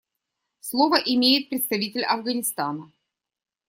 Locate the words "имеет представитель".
0.97-2.03